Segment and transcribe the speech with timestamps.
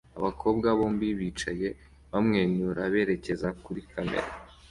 [0.17, 1.67] Abakobwa bombi bicaye
[2.11, 4.29] bamwenyura berekeza kuri kamera